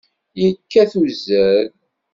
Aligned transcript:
Yekkat 0.41 0.93
uzal. 1.01 1.67